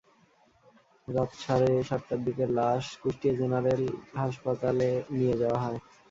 রাত 1.07 1.31
সাড়ে 1.43 1.71
সাতটার 1.89 2.19
দিকে 2.25 2.45
লাশ 2.57 2.85
কুষ্টিয়া 3.01 3.33
জেনারেল 3.39 3.83
হাসপাতালে 4.15 4.89
নিয়ে 5.15 5.35
যাওয়া 5.41 5.59
হয়। 5.63 5.79